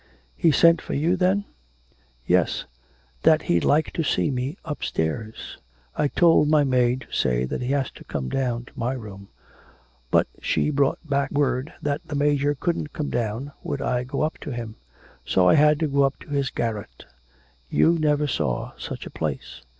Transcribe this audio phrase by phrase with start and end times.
[0.35, 1.45] 'He sent for you, then?'
[2.25, 2.65] 'Yes;
[3.21, 5.59] that he'd like to see me upstairs.
[5.95, 9.29] I told my maid to say that he was to come down to my room,
[10.09, 14.39] but she brought back word that the Major couldn't come down, would I go up
[14.39, 14.75] to him.
[15.23, 17.05] So I had to go up to his garret.
[17.69, 19.61] You never saw such a place.